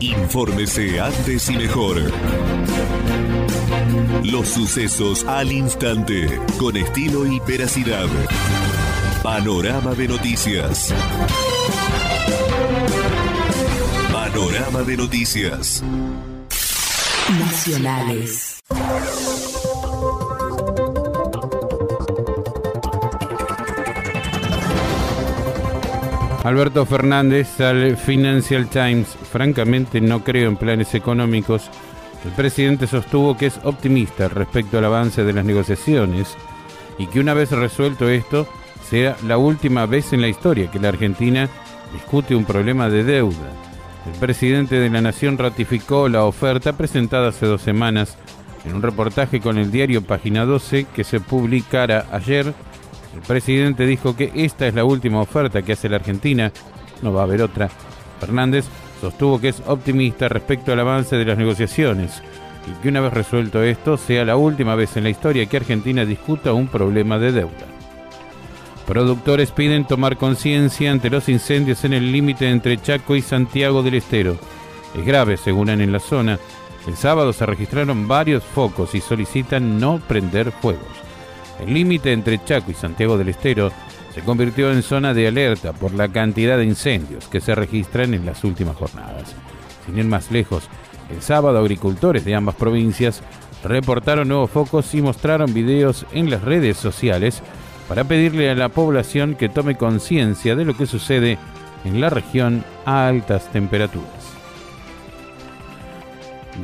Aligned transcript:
Infórmese 0.00 1.00
antes 1.00 1.48
y 1.48 1.56
mejor. 1.56 1.96
Los 4.24 4.48
sucesos 4.48 5.24
al 5.24 5.50
instante, 5.52 6.40
con 6.58 6.76
estilo 6.76 7.26
y 7.26 7.40
veracidad. 7.40 8.06
Panorama 9.22 9.94
de 9.94 10.08
noticias. 10.08 10.92
Panorama 14.12 14.82
de 14.82 14.96
noticias. 14.96 15.82
Nacionales. 17.38 18.62
Alberto 26.46 26.86
Fernández 26.86 27.60
al 27.60 27.96
Financial 27.96 28.68
Times. 28.68 29.16
Francamente 29.36 30.00
no 30.00 30.24
creo 30.24 30.48
en 30.48 30.56
planes 30.56 30.94
económicos. 30.94 31.68
El 32.24 32.30
presidente 32.30 32.86
sostuvo 32.86 33.36
que 33.36 33.44
es 33.44 33.60
optimista 33.64 34.28
respecto 34.28 34.78
al 34.78 34.86
avance 34.86 35.24
de 35.24 35.34
las 35.34 35.44
negociaciones 35.44 36.34
y 36.96 37.06
que 37.06 37.20
una 37.20 37.34
vez 37.34 37.50
resuelto 37.50 38.08
esto, 38.08 38.48
sea 38.88 39.14
la 39.26 39.36
última 39.36 39.84
vez 39.84 40.14
en 40.14 40.22
la 40.22 40.28
historia 40.28 40.70
que 40.70 40.78
la 40.78 40.88
Argentina 40.88 41.50
discute 41.92 42.34
un 42.34 42.46
problema 42.46 42.88
de 42.88 43.04
deuda. 43.04 43.52
El 44.10 44.18
presidente 44.18 44.76
de 44.76 44.88
la 44.88 45.02
Nación 45.02 45.36
ratificó 45.36 46.08
la 46.08 46.24
oferta 46.24 46.72
presentada 46.72 47.28
hace 47.28 47.44
dos 47.44 47.60
semanas 47.60 48.16
en 48.64 48.74
un 48.74 48.80
reportaje 48.80 49.42
con 49.42 49.58
el 49.58 49.70
diario 49.70 50.00
Página 50.00 50.46
12 50.46 50.86
que 50.94 51.04
se 51.04 51.20
publicara 51.20 52.06
ayer 52.10 52.54
el 53.14 53.20
presidente 53.20 53.84
dijo 53.84 54.16
que 54.16 54.32
esta 54.34 54.66
es 54.66 54.74
la 54.74 54.86
última 54.86 55.20
oferta 55.20 55.60
que 55.60 55.74
hace 55.74 55.90
la 55.90 55.96
Argentina, 55.96 56.50
no 57.02 57.12
va 57.12 57.20
a 57.20 57.24
haber 57.24 57.42
otra. 57.42 57.68
Fernández 58.18 58.64
sostuvo 59.00 59.40
que 59.40 59.48
es 59.48 59.62
optimista 59.66 60.28
respecto 60.28 60.72
al 60.72 60.80
avance 60.80 61.16
de 61.16 61.24
las 61.24 61.38
negociaciones 61.38 62.22
y 62.66 62.82
que 62.82 62.88
una 62.88 63.00
vez 63.00 63.12
resuelto 63.12 63.62
esto 63.62 63.96
sea 63.96 64.24
la 64.24 64.36
última 64.36 64.74
vez 64.74 64.96
en 64.96 65.04
la 65.04 65.10
historia 65.10 65.46
que 65.46 65.56
Argentina 65.56 66.04
discuta 66.04 66.52
un 66.52 66.68
problema 66.68 67.18
de 67.18 67.32
deuda. 67.32 67.66
Productores 68.86 69.50
piden 69.50 69.84
tomar 69.84 70.16
conciencia 70.16 70.92
ante 70.92 71.10
los 71.10 71.28
incendios 71.28 71.84
en 71.84 71.92
el 71.92 72.12
límite 72.12 72.48
entre 72.48 72.80
Chaco 72.80 73.16
y 73.16 73.22
Santiago 73.22 73.82
del 73.82 73.94
Estero. 73.94 74.36
Es 74.96 75.04
grave, 75.04 75.36
según 75.36 75.70
en 75.70 75.90
la 75.90 75.98
zona. 75.98 76.38
El 76.86 76.96
sábado 76.96 77.32
se 77.32 77.44
registraron 77.46 78.06
varios 78.06 78.44
focos 78.44 78.94
y 78.94 79.00
solicitan 79.00 79.80
no 79.80 80.00
prender 80.06 80.52
fuegos. 80.52 80.86
El 81.60 81.74
límite 81.74 82.12
entre 82.12 82.42
Chaco 82.44 82.70
y 82.70 82.74
Santiago 82.74 83.18
del 83.18 83.30
Estero 83.30 83.72
se 84.16 84.22
convirtió 84.22 84.72
en 84.72 84.82
zona 84.82 85.12
de 85.12 85.28
alerta 85.28 85.74
por 85.74 85.92
la 85.92 86.08
cantidad 86.08 86.56
de 86.56 86.64
incendios 86.64 87.28
que 87.28 87.42
se 87.42 87.54
registran 87.54 88.14
en 88.14 88.24
las 88.24 88.44
últimas 88.44 88.74
jornadas. 88.74 89.36
Sin 89.84 89.98
ir 89.98 90.06
más 90.06 90.30
lejos, 90.30 90.70
el 91.10 91.20
sábado 91.20 91.58
agricultores 91.58 92.24
de 92.24 92.34
ambas 92.34 92.54
provincias 92.54 93.22
reportaron 93.62 94.28
nuevos 94.28 94.50
focos 94.50 94.94
y 94.94 95.02
mostraron 95.02 95.52
videos 95.52 96.06
en 96.12 96.30
las 96.30 96.40
redes 96.40 96.78
sociales 96.78 97.42
para 97.90 98.04
pedirle 98.04 98.48
a 98.48 98.54
la 98.54 98.70
población 98.70 99.34
que 99.34 99.50
tome 99.50 99.76
conciencia 99.76 100.56
de 100.56 100.64
lo 100.64 100.74
que 100.74 100.86
sucede 100.86 101.36
en 101.84 102.00
la 102.00 102.08
región 102.08 102.64
a 102.86 103.08
altas 103.08 103.52
temperaturas. 103.52 104.15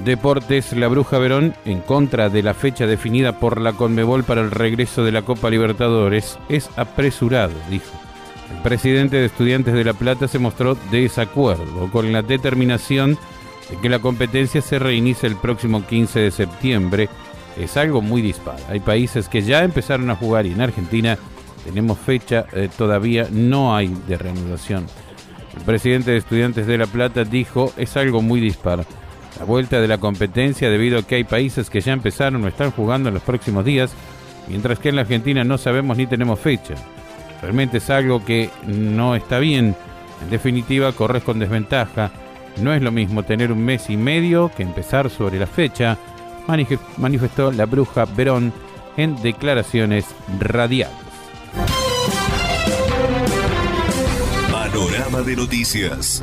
Deportes, 0.05 0.73
la 0.73 0.89
Bruja 0.89 1.19
Verón, 1.19 1.55
en 1.65 1.81
contra 1.81 2.29
de 2.29 2.43
la 2.43 2.55
fecha 2.55 2.87
definida 2.87 3.39
por 3.39 3.61
la 3.61 3.75
Conmebol 3.75 4.25
para 4.25 4.41
el 4.41 4.51
regreso 4.51 5.05
de 5.05 5.13
la 5.13 5.23
Copa 5.23 5.49
Libertadores, 5.49 6.39
es 6.49 6.71
apresurado, 6.77 7.53
dijo. 7.71 7.93
El 8.51 8.63
presidente 8.63 9.17
de 9.17 9.27
Estudiantes 9.27 9.75
de 9.75 9.85
La 9.85 9.95
Plata 9.95 10.27
se 10.27 10.41
mostró 10.41 10.77
desacuerdo 10.91 11.91
con 11.93 12.13
la 12.13 12.23
determinación 12.23 13.17
de 13.71 13.77
que 13.77 13.89
la 13.89 14.01
competencia 14.01 14.61
se 14.61 14.81
reinicie 14.81 15.29
el 15.29 15.37
próximo 15.37 15.87
15 15.87 16.19
de 16.21 16.31
septiembre. 16.33 17.09
Es 17.57 17.77
algo 17.77 18.03
muy 18.03 18.23
dispar. 18.23 18.57
Hay 18.69 18.81
países 18.81 19.29
que 19.29 19.43
ya 19.43 19.63
empezaron 19.63 20.11
a 20.11 20.17
jugar 20.17 20.47
y 20.47 20.53
en 20.53 20.63
Argentina 20.63 21.17
tenemos 21.65 21.99
fecha, 21.99 22.47
eh, 22.53 22.69
todavía 22.77 23.29
no 23.31 23.77
hay 23.77 23.95
de 24.09 24.19
reanudación. 24.19 24.87
El 25.57 25.63
presidente 25.63 26.11
de 26.11 26.17
Estudiantes 26.17 26.67
de 26.67 26.79
La 26.79 26.87
Plata 26.87 27.25
dijo, 27.25 27.73
es 27.77 27.97
algo 27.97 28.21
muy 28.21 28.41
dispar 28.41 28.85
la 29.39 29.45
vuelta 29.45 29.81
de 29.81 29.89
la 29.89 29.99
competencia 29.99 30.71
debido 30.71 30.99
a 30.99 31.03
que 31.03 31.17
hay 31.17 31.25
países 31.25 31.71
que 31.71 31.81
ya 31.81 31.93
empezaron 31.93 32.45
o 32.45 32.49
están 32.49 32.71
jugando 32.71 33.09
en 33.09 33.15
los 33.15 33.23
próximos 33.23 33.65
días, 33.65 33.93
mientras 34.49 34.79
que 34.79 34.91
en 34.91 34.97
la 34.97 35.03
Argentina 35.03 35.45
no 35.45 35.59
sabemos 35.59 35.97
ni 35.97 36.07
tenemos 36.07 36.39
fecha. 36.39 36.75
Realmente 37.41 37.79
es 37.79 37.91
algo 37.91 38.25
que 38.25 38.51
no 38.67 39.17
está 39.17 39.39
bien. 39.39 39.75
En 40.23 40.31
definitiva, 40.31 40.93
corres 40.93 41.25
con 41.25 41.39
desventaja. 41.39 42.13
No 42.61 42.73
es 42.73 42.83
lo 42.83 42.93
mismo 42.93 43.23
tener 43.25 43.51
un 43.51 43.65
mes 43.65 43.91
y 43.91 43.97
medio 43.97 44.51
que 44.57 44.63
empezar 44.63 45.11
sobre 45.11 45.39
la 45.39 45.47
fecha, 45.47 45.97
manifestó 46.99 47.51
la 47.51 47.67
bruja 47.67 48.05
Verón 48.05 48.53
en 48.97 49.21
declaraciones 49.23 50.05
radiales. 50.39 50.95
Panorama 54.51 55.23
de 55.23 55.37
noticias. 55.37 56.23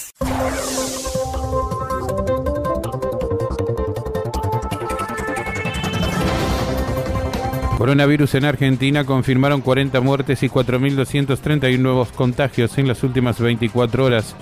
Coronavirus 7.81 8.35
en 8.35 8.45
Argentina 8.45 9.03
confirmaron 9.05 9.61
40 9.61 10.01
muertes 10.01 10.43
y 10.43 10.49
4.231 10.49 11.79
nuevos 11.79 12.11
contagios 12.11 12.77
en 12.77 12.87
las 12.87 13.01
últimas 13.01 13.39
24 13.39 14.05
horas. 14.05 14.35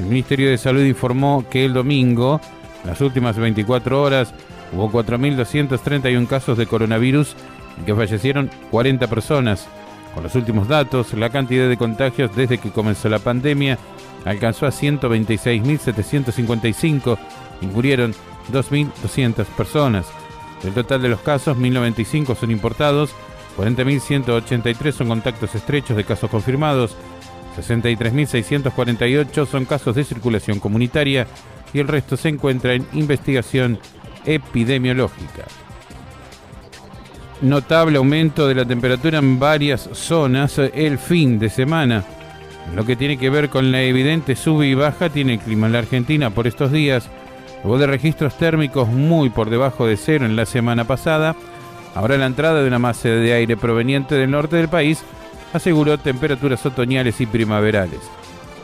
El 0.00 0.06
Ministerio 0.06 0.50
de 0.50 0.58
Salud 0.58 0.82
informó 0.82 1.44
que 1.48 1.64
el 1.64 1.72
domingo, 1.72 2.40
en 2.82 2.90
las 2.90 3.00
últimas 3.00 3.36
24 3.36 4.02
horas, 4.02 4.34
hubo 4.72 4.90
4.231 4.90 6.26
casos 6.26 6.58
de 6.58 6.66
coronavirus 6.66 7.36
y 7.80 7.84
que 7.84 7.94
fallecieron 7.94 8.50
40 8.72 9.06
personas. 9.06 9.68
Con 10.12 10.24
los 10.24 10.34
últimos 10.34 10.66
datos, 10.66 11.14
la 11.14 11.30
cantidad 11.30 11.68
de 11.68 11.76
contagios 11.76 12.34
desde 12.34 12.58
que 12.58 12.72
comenzó 12.72 13.08
la 13.08 13.20
pandemia 13.20 13.78
alcanzó 14.24 14.66
a 14.66 14.70
126.755 14.70 17.18
y 17.60 17.66
murieron 17.66 18.16
2.200 18.52 19.44
personas. 19.56 20.06
Del 20.64 20.72
total 20.72 21.02
de 21.02 21.10
los 21.10 21.20
casos, 21.20 21.58
1095 21.58 22.34
son 22.34 22.50
importados, 22.50 23.10
40.183 23.58 24.92
son 24.92 25.08
contactos 25.08 25.54
estrechos 25.54 25.94
de 25.96 26.04
casos 26.04 26.30
confirmados, 26.30 26.96
63.648 27.56 29.46
son 29.46 29.66
casos 29.66 29.94
de 29.94 30.04
circulación 30.04 30.58
comunitaria 30.60 31.26
y 31.74 31.80
el 31.80 31.88
resto 31.88 32.16
se 32.16 32.30
encuentra 32.30 32.72
en 32.72 32.86
investigación 32.94 33.78
epidemiológica. 34.24 35.44
Notable 37.42 37.98
aumento 37.98 38.48
de 38.48 38.54
la 38.54 38.64
temperatura 38.64 39.18
en 39.18 39.38
varias 39.38 39.90
zonas 39.92 40.58
el 40.58 40.98
fin 40.98 41.38
de 41.38 41.50
semana. 41.50 42.04
lo 42.74 42.86
que 42.86 42.96
tiene 42.96 43.18
que 43.18 43.28
ver 43.28 43.50
con 43.50 43.70
la 43.70 43.82
evidente 43.82 44.34
sube 44.34 44.66
y 44.66 44.74
baja 44.74 45.10
tiene 45.10 45.34
el 45.34 45.40
clima 45.40 45.66
en 45.66 45.74
la 45.74 45.80
Argentina 45.80 46.30
por 46.30 46.46
estos 46.46 46.72
días. 46.72 47.10
Hubo 47.64 47.78
de 47.78 47.86
registros 47.86 48.36
térmicos 48.36 48.88
muy 48.88 49.30
por 49.30 49.48
debajo 49.48 49.86
de 49.86 49.96
cero 49.96 50.26
en 50.26 50.36
la 50.36 50.44
semana 50.44 50.84
pasada. 50.84 51.34
Ahora 51.94 52.18
la 52.18 52.26
entrada 52.26 52.60
de 52.60 52.68
una 52.68 52.78
masa 52.78 53.08
de 53.08 53.32
aire 53.32 53.56
proveniente 53.56 54.16
del 54.16 54.30
norte 54.30 54.56
del 54.56 54.68
país 54.68 55.02
aseguró 55.54 55.96
temperaturas 55.96 56.66
otoñales 56.66 57.22
y 57.22 57.26
primaverales. 57.26 58.00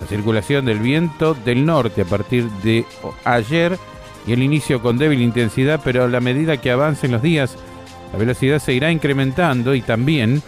La 0.02 0.06
circulación 0.06 0.66
del 0.66 0.80
viento 0.80 1.32
del 1.32 1.64
norte 1.64 2.02
a 2.02 2.04
partir 2.04 2.50
de 2.62 2.84
ayer 3.24 3.78
y 4.26 4.34
el 4.34 4.42
inicio 4.42 4.82
con 4.82 4.98
débil 4.98 5.22
intensidad, 5.22 5.80
pero 5.82 6.04
a 6.04 6.08
la 6.08 6.20
medida 6.20 6.58
que 6.58 6.70
avancen 6.70 7.12
los 7.12 7.22
días, 7.22 7.56
la 8.12 8.18
velocidad 8.18 8.58
se 8.58 8.74
irá 8.74 8.90
incrementando 8.90 9.74
y 9.74 9.80
también 9.80 10.42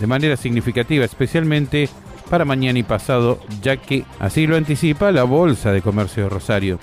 de 0.00 0.06
manera 0.08 0.36
significativa, 0.36 1.04
especialmente 1.04 1.88
para 2.28 2.44
mañana 2.44 2.80
y 2.80 2.82
pasado, 2.82 3.38
ya 3.60 3.76
que 3.76 4.04
así 4.18 4.48
lo 4.48 4.56
anticipa 4.56 5.12
la 5.12 5.22
Bolsa 5.22 5.70
de 5.70 5.82
Comercio 5.82 6.24
de 6.24 6.28
Rosario. 6.30 6.78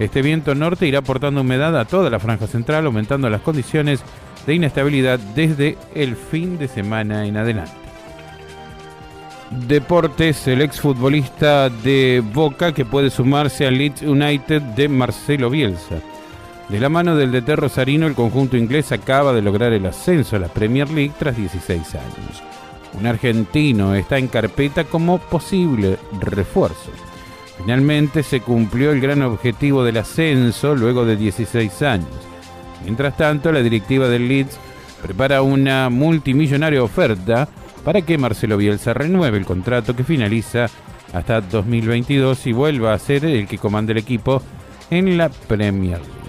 Este 0.00 0.22
viento 0.22 0.54
norte 0.54 0.86
irá 0.86 1.00
aportando 1.00 1.42
humedad 1.42 1.78
a 1.78 1.84
toda 1.84 2.08
la 2.08 2.18
franja 2.18 2.46
central, 2.46 2.86
aumentando 2.86 3.28
las 3.28 3.42
condiciones 3.42 4.02
de 4.46 4.54
inestabilidad 4.54 5.18
desde 5.18 5.76
el 5.94 6.16
fin 6.16 6.56
de 6.58 6.68
semana 6.68 7.26
en 7.26 7.36
adelante. 7.36 7.74
Deportes, 9.50 10.48
el 10.48 10.62
exfutbolista 10.62 11.68
de 11.68 12.22
Boca 12.32 12.72
que 12.72 12.86
puede 12.86 13.10
sumarse 13.10 13.66
al 13.66 13.76
Leeds 13.76 14.00
United 14.00 14.62
de 14.62 14.88
Marcelo 14.88 15.50
Bielsa. 15.50 15.96
De 16.70 16.80
la 16.80 16.88
mano 16.88 17.14
del 17.14 17.30
DT 17.32 17.56
Rosarino, 17.56 18.06
el 18.06 18.14
conjunto 18.14 18.56
inglés 18.56 18.92
acaba 18.92 19.34
de 19.34 19.42
lograr 19.42 19.74
el 19.74 19.84
ascenso 19.84 20.36
a 20.36 20.38
la 20.38 20.48
Premier 20.48 20.88
League 20.88 21.12
tras 21.18 21.36
16 21.36 21.94
años. 21.96 22.42
un 22.98 23.06
argentino 23.06 23.94
está 23.94 24.16
en 24.16 24.28
carpeta 24.28 24.84
como 24.84 25.18
posible 25.18 25.98
refuerzo. 26.20 26.90
Finalmente 27.60 28.22
se 28.22 28.40
cumplió 28.40 28.90
el 28.90 29.00
gran 29.00 29.22
objetivo 29.22 29.84
del 29.84 29.98
ascenso 29.98 30.74
luego 30.74 31.04
de 31.04 31.16
16 31.16 31.82
años. 31.82 32.08
Mientras 32.84 33.16
tanto, 33.16 33.52
la 33.52 33.62
directiva 33.62 34.08
del 34.08 34.28
Leeds 34.28 34.58
prepara 35.02 35.42
una 35.42 35.90
multimillonaria 35.90 36.82
oferta 36.82 37.48
para 37.84 38.00
que 38.02 38.18
Marcelo 38.18 38.56
Bielsa 38.56 38.94
renueve 38.94 39.38
el 39.38 39.44
contrato 39.44 39.94
que 39.94 40.04
finaliza 40.04 40.66
hasta 41.12 41.40
2022 41.42 42.46
y 42.46 42.52
vuelva 42.52 42.94
a 42.94 42.98
ser 42.98 43.24
el 43.24 43.46
que 43.46 43.58
comanda 43.58 43.92
el 43.92 43.98
equipo 43.98 44.42
en 44.90 45.18
la 45.18 45.28
Premier 45.28 45.98
League. 45.98 46.20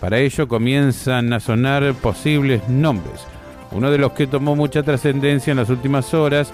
Para 0.00 0.18
ello 0.18 0.48
comienzan 0.48 1.32
a 1.32 1.40
sonar 1.40 1.94
posibles 1.94 2.66
nombres. 2.68 3.26
Uno 3.72 3.90
de 3.90 3.98
los 3.98 4.12
que 4.12 4.26
tomó 4.26 4.56
mucha 4.56 4.82
trascendencia 4.82 5.50
en 5.50 5.58
las 5.58 5.70
últimas 5.70 6.12
horas, 6.14 6.52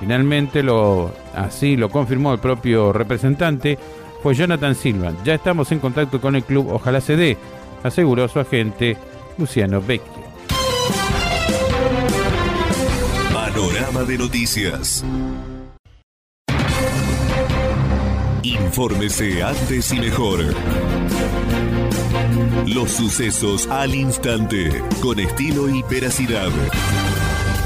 finalmente 0.00 0.62
lo 0.62 1.12
así 1.34 1.76
lo 1.76 1.88
confirmó 1.88 2.32
el 2.32 2.38
propio 2.38 2.92
representante, 2.92 3.78
fue 4.22 4.34
Jonathan 4.34 4.74
Silva. 4.74 5.12
Ya 5.24 5.34
estamos 5.34 5.70
en 5.72 5.78
contacto 5.78 6.20
con 6.20 6.36
el 6.36 6.44
club, 6.44 6.68
ojalá 6.70 7.00
se 7.00 7.16
dé, 7.16 7.36
aseguró 7.82 8.28
su 8.28 8.40
agente 8.40 8.96
Luciano 9.38 9.80
Vecchio. 9.80 10.26
Panorama 13.32 14.02
de 14.04 14.18
noticias. 14.18 15.04
Infórmese 18.42 19.42
antes 19.42 19.92
y 19.92 20.00
mejor. 20.00 20.40
Los 22.66 22.90
sucesos 22.90 23.66
al 23.68 23.94
instante, 23.94 24.82
con 25.00 25.18
estilo 25.18 25.68
y 25.68 25.82
veracidad. 25.90 26.50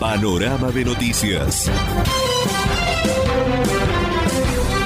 Panorama 0.00 0.70
de 0.70 0.82
noticias. 0.82 1.70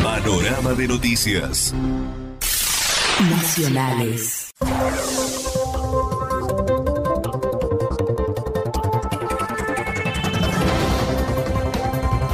Panorama 0.02 0.72
de 0.72 0.88
noticias. 0.88 1.72
Nacionales. 3.30 4.50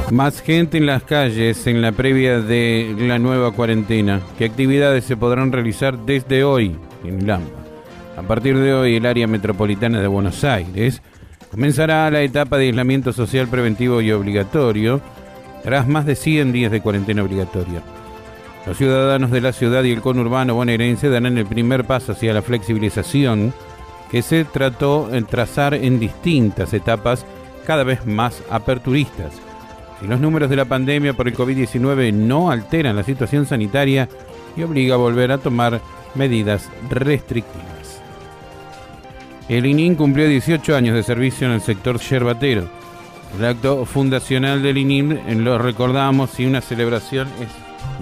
Más 0.09 0.41
gente 0.41 0.79
en 0.79 0.87
las 0.87 1.03
calles 1.03 1.67
en 1.67 1.83
la 1.83 1.91
previa 1.91 2.39
de 2.39 2.95
la 2.97 3.19
nueva 3.19 3.51
cuarentena. 3.51 4.21
¿Qué 4.39 4.45
actividades 4.45 5.05
se 5.05 5.15
podrán 5.15 5.51
realizar 5.51 5.99
desde 5.99 6.43
hoy 6.43 6.75
en 7.03 7.27
Lamba? 7.27 7.51
A 8.17 8.23
partir 8.23 8.57
de 8.57 8.73
hoy, 8.73 8.95
el 8.95 9.05
área 9.05 9.27
metropolitana 9.27 10.01
de 10.01 10.07
Buenos 10.07 10.43
Aires 10.43 11.03
comenzará 11.51 12.09
la 12.09 12.21
etapa 12.21 12.57
de 12.57 12.67
aislamiento 12.67 13.13
social 13.13 13.47
preventivo 13.47 14.01
y 14.01 14.11
obligatorio 14.11 15.01
tras 15.63 15.87
más 15.87 16.05
de 16.05 16.15
100 16.15 16.51
días 16.51 16.71
de 16.71 16.81
cuarentena 16.81 17.23
obligatoria. 17.23 17.83
Los 18.65 18.77
ciudadanos 18.77 19.31
de 19.31 19.41
la 19.41 19.53
ciudad 19.53 19.83
y 19.83 19.91
el 19.91 20.01
conurbano 20.01 20.55
bonaerense 20.55 21.09
darán 21.09 21.37
el 21.37 21.45
primer 21.45 21.85
paso 21.85 22.13
hacia 22.13 22.33
la 22.33 22.41
flexibilización 22.41 23.53
que 24.09 24.21
se 24.21 24.45
trató 24.45 25.13
en 25.13 25.25
trazar 25.25 25.73
en 25.73 25.99
distintas 25.99 26.73
etapas 26.73 27.25
cada 27.65 27.83
vez 27.83 28.05
más 28.05 28.41
aperturistas 28.49 29.41
si 30.01 30.07
los 30.07 30.19
números 30.19 30.49
de 30.49 30.55
la 30.55 30.65
pandemia 30.65 31.13
por 31.13 31.27
el 31.27 31.37
COVID-19 31.37 32.11
no 32.11 32.49
alteran 32.49 32.95
la 32.95 33.03
situación 33.03 33.45
sanitaria 33.45 34.09
y 34.57 34.63
obliga 34.63 34.95
a 34.95 34.97
volver 34.97 35.31
a 35.31 35.37
tomar 35.37 35.79
medidas 36.15 36.69
restrictivas. 36.89 37.70
El 39.49 39.65
ININ 39.65 39.95
cumplió 39.95 40.27
18 40.27 40.75
años 40.75 40.95
de 40.95 41.03
servicio 41.03 41.47
en 41.47 41.53
el 41.53 41.61
sector 41.61 41.99
yerbatero. 41.99 42.69
El 43.37 43.45
acto 43.45 43.85
fundacional 43.85 44.61
del 44.61 44.77
ININ 44.77 45.43
lo 45.43 45.57
recordamos 45.57 46.39
y 46.39 46.45
una 46.45 46.61
celebración 46.61 47.27
es 47.41 47.49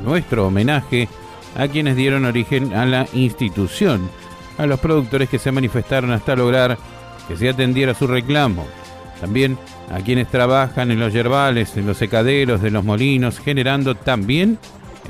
nuestro 0.04 0.48
homenaje 0.48 1.08
a 1.56 1.68
quienes 1.68 1.96
dieron 1.96 2.26
origen 2.26 2.74
a 2.74 2.86
la 2.86 3.08
institución, 3.14 4.10
a 4.58 4.66
los 4.66 4.80
productores 4.80 5.30
que 5.30 5.40
se 5.40 5.52
manifestaron 5.52 6.12
hasta 6.12 6.36
lograr 6.36 6.78
que 7.28 7.38
se 7.38 7.50
atendiera 7.50 7.94
su 7.94 8.08
reclamo. 8.08 8.66
También 9.20 9.58
a 9.92 10.00
quienes 10.00 10.30
trabajan 10.30 10.92
en 10.92 11.00
los 11.00 11.14
yerbales, 11.14 11.76
en 11.78 11.86
los 11.86 11.98
secaderos, 11.98 12.62
de 12.62 12.72
los 12.72 12.84
molinos, 12.84 13.40
generando 13.40 13.96
también 13.96 14.58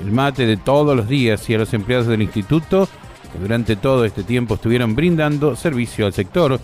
el 0.02 0.12
mate 0.12 0.46
de 0.46 0.58
todos 0.58 0.96
los 0.96 1.08
días 1.08 1.50
y 1.50 1.56
a 1.56 1.60
los 1.60 1.74
empleados 1.74 2.08
del 2.08 2.22
instituto 2.22 2.88
que 3.32 3.40
durante 3.40 3.76
todo 3.76 4.06
este 4.06 4.24
tiempo 4.24 4.56
estuvieron 4.56 4.96
brindando 4.96 5.56
servicio 5.56 6.06
al 6.06 6.14
sector, 6.14 6.60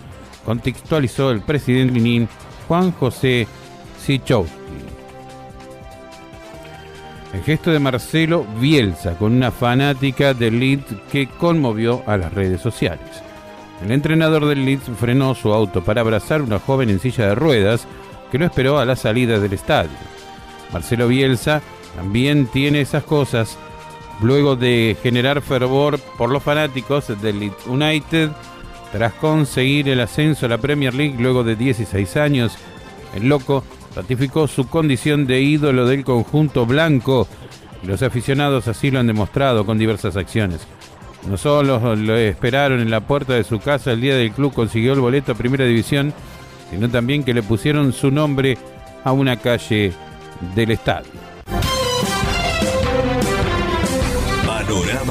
contextualizó 0.46 1.32
el 1.32 1.42
presidente 1.42 1.94
Linin 1.94 2.28
Juan 2.68 2.92
José 2.92 3.48
Sichowski. 4.00 4.56
El 7.34 7.44
gesto 7.44 7.70
de 7.70 7.80
Marcelo 7.80 8.46
Bielsa 8.62 9.18
con 9.18 9.34
una 9.34 9.52
fanática 9.52 10.34
del 10.34 10.60
Leeds 10.60 10.96
que 11.12 11.28
conmovió 11.28 12.02
a 12.08 12.16
las 12.16 12.34
redes 12.34 12.62
sociales. 12.62 13.26
El 13.84 13.92
entrenador 13.92 14.46
del 14.46 14.64
Leeds 14.64 14.90
frenó 14.98 15.36
su 15.36 15.54
auto 15.54 15.84
para 15.84 16.00
abrazar 16.00 16.40
a 16.40 16.44
una 16.44 16.60
joven 16.60 16.90
en 16.90 17.00
silla 17.00 17.28
de 17.28 17.36
ruedas 17.36 17.88
que 18.32 18.40
lo 18.40 18.46
esperó 18.46 18.80
a 18.80 18.86
la 18.86 18.96
salida 18.96 19.40
del 19.40 19.52
estadio. 19.52 19.98
Marcelo 20.72 21.10
Bielsa 21.10 21.62
también 21.96 22.48
tiene 22.48 22.82
esas 22.82 23.04
cosas. 23.04 23.58
Luego 24.22 24.56
de 24.56 24.98
generar 25.04 25.42
fervor 25.42 26.00
por 26.18 26.30
los 26.30 26.42
fanáticos 26.42 27.08
del 27.22 27.52
United, 27.68 28.30
tras 28.92 29.14
conseguir 29.14 29.90
el 29.90 30.00
ascenso 30.00 30.46
a 30.46 30.50
la 30.50 30.58
Premier 30.58 30.94
League 30.94 31.18
luego 31.20 31.44
de 31.44 31.56
16 31.56 32.16
años, 32.18 32.58
el 33.14 33.28
loco 33.28 33.64
ratificó 33.96 34.48
su 34.48 34.68
condición 34.68 35.28
de 35.28 35.42
ídolo 35.42 35.86
del 35.86 36.04
conjunto 36.04 36.66
blanco 36.66 37.28
los 37.86 38.02
aficionados 38.02 38.68
así 38.68 38.90
lo 38.90 39.00
han 39.00 39.08
demostrado 39.08 39.66
con 39.66 39.78
diversas 39.78 40.18
acciones. 40.18 40.66
No 41.28 41.38
solo 41.38 41.96
lo 41.96 42.16
esperaron 42.16 42.80
en 42.80 42.90
la 42.90 43.02
puerta 43.02 43.34
de 43.34 43.44
su 43.44 43.60
casa 43.60 43.92
el 43.92 44.02
día 44.02 44.16
del 44.16 44.32
club 44.32 44.54
consiguió 44.54 44.94
el 44.94 45.00
boleto 45.00 45.32
a 45.32 45.36
Primera 45.36 45.66
División, 45.66 46.14
sino 46.70 46.90
también 46.90 47.24
que 47.24 47.34
le 47.34 47.44
pusieron 47.44 47.94
su 47.94 48.12
nombre 48.12 48.58
a 49.04 49.12
una 49.12 49.38
calle 49.38 49.94
del 50.56 50.72
estadio. 50.72 51.35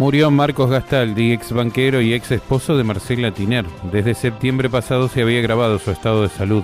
Murió 0.00 0.30
Marcos 0.30 0.70
Gastaldi, 0.70 1.30
ex 1.30 1.52
banquero 1.52 2.00
y 2.00 2.14
ex 2.14 2.30
esposo 2.30 2.74
de 2.74 2.84
Marcela 2.84 3.32
Tiner. 3.32 3.66
Desde 3.92 4.14
septiembre 4.14 4.70
pasado 4.70 5.08
se 5.08 5.20
había 5.20 5.42
grabado 5.42 5.78
su 5.78 5.90
estado 5.90 6.22
de 6.22 6.30
salud. 6.30 6.62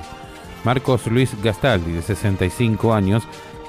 Marcos 0.65 1.07
Luis 1.09 1.37
Gastaldi, 1.43 1.93
de 1.93 2.01
65 2.01 2.95
años, 2.95 3.25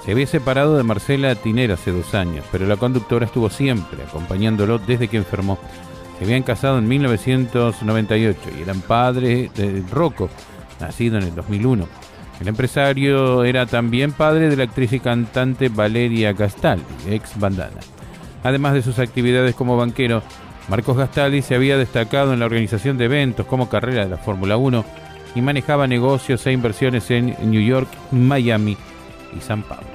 se 0.05 0.13
había 0.13 0.25
separado 0.25 0.77
de 0.77 0.83
Marcela 0.83 1.35
Tiner 1.35 1.73
hace 1.73 1.91
dos 1.91 2.15
años, 2.15 2.45
pero 2.49 2.65
la 2.65 2.77
conductora 2.77 3.25
estuvo 3.25 3.49
siempre 3.49 4.03
acompañándolo 4.03 4.79
desde 4.79 5.09
que 5.09 5.17
enfermó. 5.17 5.59
Se 6.17 6.23
habían 6.23 6.43
casado 6.43 6.77
en 6.77 6.87
1998 6.87 8.39
y 8.57 8.61
eran 8.61 8.79
padres 8.79 9.53
de 9.53 9.83
Rocco, 9.91 10.29
nacido 10.79 11.17
en 11.17 11.23
el 11.23 11.35
2001. 11.35 11.85
El 12.39 12.47
empresario 12.47 13.43
era 13.43 13.65
también 13.65 14.13
padre 14.13 14.47
de 14.47 14.55
la 14.55 14.63
actriz 14.63 14.93
y 14.93 15.01
cantante 15.01 15.67
Valeria 15.67 16.31
Gastaldi, 16.31 16.85
ex 17.09 17.37
bandana. 17.37 17.81
Además 18.43 18.73
de 18.73 18.81
sus 18.81 18.99
actividades 18.99 19.55
como 19.55 19.77
banquero, 19.77 20.21
Marcos 20.69 20.97
Gastaldi 20.97 21.41
se 21.41 21.55
había 21.55 21.77
destacado 21.77 22.33
en 22.33 22.39
la 22.39 22.45
organización 22.45 22.97
de 22.97 23.05
eventos 23.05 23.45
como 23.45 23.69
carrera 23.69 24.03
de 24.03 24.09
la 24.09 24.17
Fórmula 24.17 24.57
1 24.57 24.85
y 25.35 25.41
manejaba 25.41 25.87
negocios 25.87 26.45
e 26.45 26.51
inversiones 26.51 27.09
en 27.11 27.35
New 27.49 27.61
York, 27.61 27.87
Miami 28.11 28.77
y 29.37 29.41
San 29.41 29.63
Pablo. 29.63 29.87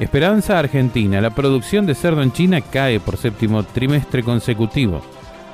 Esperanza 0.00 0.58
Argentina. 0.58 1.20
La 1.20 1.30
producción 1.30 1.86
de 1.86 1.94
cerdo 1.94 2.22
en 2.22 2.32
China 2.32 2.60
cae 2.60 2.98
por 2.98 3.16
séptimo 3.16 3.62
trimestre 3.62 4.22
consecutivo. 4.22 5.00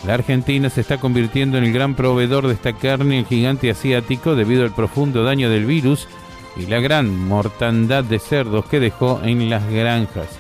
La 0.07 0.15
Argentina 0.15 0.71
se 0.71 0.81
está 0.81 0.99
convirtiendo 0.99 1.59
en 1.59 1.65
el 1.65 1.73
gran 1.75 1.95
proveedor 1.95 2.47
de 2.47 2.55
esta 2.55 2.73
carne 2.73 3.19
en 3.19 3.27
gigante 3.27 3.71
asiático 3.71 4.35
debido 4.35 4.65
al 4.65 4.75
profundo 4.75 5.25
daño 5.25 5.51
del 5.51 5.67
virus 5.67 6.09
y 6.57 6.67
la 6.67 6.81
gran 6.81 7.15
mortandad 7.29 8.03
de 8.03 8.19
cerdos 8.19 8.65
que 8.65 8.81
dejó 8.81 9.21
en 9.23 9.51
las 9.51 9.71
granjas. 9.71 10.40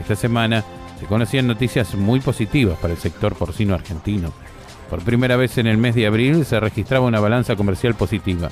Esta 0.00 0.16
semana 0.16 0.64
se 0.98 1.06
conocían 1.06 1.46
noticias 1.46 1.94
muy 1.94 2.20
positivas 2.20 2.78
para 2.78 2.94
el 2.94 2.98
sector 2.98 3.34
porcino 3.34 3.74
argentino. 3.74 4.32
Por 4.88 5.02
primera 5.02 5.36
vez 5.36 5.58
en 5.58 5.66
el 5.66 5.76
mes 5.76 5.94
de 5.94 6.06
abril 6.06 6.44
se 6.44 6.58
registraba 6.58 7.06
una 7.06 7.20
balanza 7.20 7.54
comercial 7.54 7.94
positiva. 7.94 8.48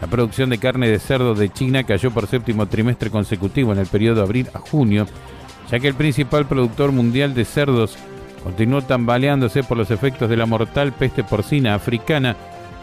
La 0.00 0.08
producción 0.08 0.50
de 0.50 0.58
carne 0.58 0.88
de 0.88 0.98
cerdo 0.98 1.34
de 1.34 1.48
China 1.48 1.84
cayó 1.84 2.10
por 2.10 2.26
séptimo 2.26 2.66
trimestre 2.66 3.10
consecutivo 3.10 3.72
en 3.72 3.78
el 3.78 3.86
periodo 3.86 4.22
abril 4.22 4.48
a 4.52 4.58
junio, 4.58 5.06
ya 5.70 5.78
que 5.78 5.88
el 5.88 5.94
principal 5.94 6.46
productor 6.46 6.90
mundial 6.90 7.34
de 7.34 7.44
cerdos 7.44 7.96
continuó 8.42 8.82
tambaleándose 8.82 9.62
por 9.62 9.76
los 9.76 9.90
efectos 9.90 10.28
de 10.28 10.36
la 10.36 10.46
mortal 10.46 10.92
peste 10.92 11.22
porcina 11.22 11.74
africana 11.74 12.36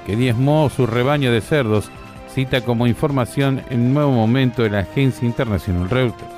que 0.05 0.15
diezmó 0.15 0.69
su 0.69 0.87
rebaño 0.87 1.31
de 1.31 1.41
cerdos, 1.41 1.91
cita 2.33 2.61
como 2.61 2.87
información 2.87 3.63
en 3.69 3.93
nuevo 3.93 4.11
momento 4.11 4.63
de 4.63 4.69
la 4.69 4.79
agencia 4.79 5.27
internacional 5.27 5.89
Reuters. 5.89 6.36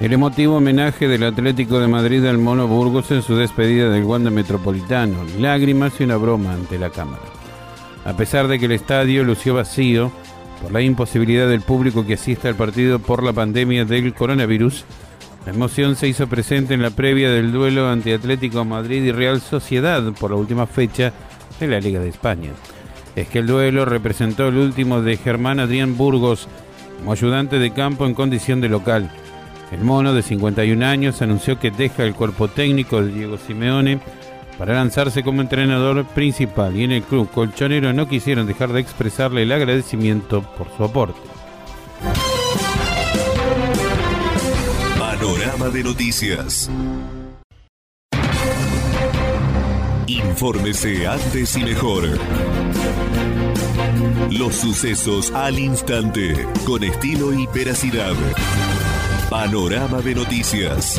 El 0.00 0.12
emotivo 0.12 0.58
homenaje 0.58 1.08
del 1.08 1.24
Atlético 1.24 1.80
de 1.80 1.88
Madrid 1.88 2.24
al 2.24 2.38
Mono 2.38 2.68
Burgos 2.68 3.10
en 3.10 3.20
su 3.20 3.34
despedida 3.34 3.90
del 3.90 4.04
Wanda 4.04 4.30
Metropolitano, 4.30 5.24
lágrimas 5.40 5.94
y 5.98 6.04
una 6.04 6.16
broma 6.16 6.52
ante 6.52 6.78
la 6.78 6.90
cámara. 6.90 7.24
A 8.04 8.12
pesar 8.16 8.46
de 8.46 8.60
que 8.60 8.66
el 8.66 8.72
estadio 8.72 9.24
lució 9.24 9.54
vacío 9.54 10.12
por 10.62 10.70
la 10.70 10.82
imposibilidad 10.82 11.48
del 11.48 11.62
público 11.62 12.06
que 12.06 12.14
asista 12.14 12.48
al 12.48 12.54
partido 12.54 13.00
por 13.00 13.24
la 13.24 13.32
pandemia 13.32 13.84
del 13.84 14.14
coronavirus, 14.14 14.84
la 15.44 15.52
emoción 15.52 15.96
se 15.96 16.06
hizo 16.06 16.28
presente 16.28 16.74
en 16.74 16.82
la 16.82 16.90
previa 16.90 17.32
del 17.32 17.50
duelo 17.50 17.88
ante 17.88 18.14
Atlético 18.14 18.64
Madrid 18.64 19.02
y 19.02 19.10
Real 19.10 19.40
Sociedad 19.40 20.12
por 20.12 20.30
la 20.30 20.36
última 20.36 20.68
fecha 20.68 21.12
de 21.58 21.66
la 21.66 21.80
Liga 21.80 21.98
de 21.98 22.10
España. 22.10 22.50
Es 23.16 23.26
que 23.26 23.40
el 23.40 23.48
duelo 23.48 23.84
representó 23.84 24.46
el 24.46 24.58
último 24.58 25.02
de 25.02 25.16
Germán 25.16 25.58
Adrián 25.58 25.96
Burgos 25.96 26.46
como 26.98 27.10
ayudante 27.10 27.58
de 27.58 27.72
campo 27.72 28.06
en 28.06 28.14
condición 28.14 28.60
de 28.60 28.68
local 28.68 29.10
el 29.70 29.80
mono 29.80 30.14
de 30.14 30.22
51 30.22 30.86
años 30.86 31.20
anunció 31.22 31.58
que 31.58 31.70
deja 31.70 32.04
el 32.04 32.14
cuerpo 32.14 32.48
técnico 32.48 33.02
de 33.02 33.12
Diego 33.12 33.36
Simeone 33.36 34.00
para 34.56 34.74
lanzarse 34.74 35.22
como 35.22 35.40
entrenador 35.40 36.04
principal 36.06 36.76
y 36.76 36.84
en 36.84 36.92
el 36.92 37.02
club 37.02 37.30
colchonero 37.30 37.92
no 37.92 38.08
quisieron 38.08 38.46
dejar 38.46 38.72
de 38.72 38.80
expresarle 38.80 39.44
el 39.44 39.52
agradecimiento 39.52 40.42
por 40.42 40.68
su 40.76 40.84
aporte. 40.84 41.20
Panorama 44.98 45.68
de 45.68 45.84
noticias. 45.84 46.70
Infórmese 50.06 51.06
antes 51.06 51.56
y 51.56 51.64
mejor. 51.64 52.04
Los 54.30 54.56
sucesos 54.56 55.30
al 55.32 55.58
instante, 55.58 56.46
con 56.64 56.82
estilo 56.82 57.32
y 57.32 57.46
veracidad. 57.46 58.14
Panorama 59.30 60.00
de 60.00 60.14
Noticias. 60.14 60.98